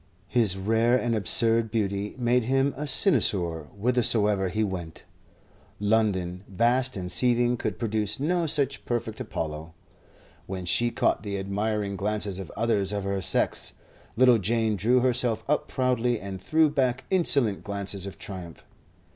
His 0.29 0.57
rare 0.57 0.97
and 0.97 1.13
absurd 1.13 1.69
beauty 1.69 2.15
made 2.17 2.45
him 2.45 2.73
a 2.75 2.87
cynosure 2.87 3.65
whithersoever 3.67 4.49
he 4.49 4.63
went. 4.63 5.03
London, 5.79 6.43
vast 6.47 6.97
and 6.97 7.11
seething, 7.11 7.55
could 7.55 7.77
produce 7.77 8.19
no 8.19 8.47
such 8.47 8.83
perfect 8.85 9.19
Apollo. 9.19 9.75
When 10.47 10.65
she 10.65 10.89
caught 10.89 11.21
the 11.21 11.37
admiring 11.37 11.97
glances 11.97 12.39
of 12.39 12.49
others 12.57 12.91
of 12.91 13.03
her 13.03 13.21
sex, 13.21 13.73
little 14.17 14.39
Jane 14.39 14.75
drew 14.75 15.01
herself 15.01 15.43
up 15.47 15.67
proudly 15.67 16.19
and 16.19 16.41
threw 16.41 16.67
back 16.67 17.03
insolent 17.11 17.63
glances 17.63 18.07
of 18.07 18.17
triumph. 18.17 18.63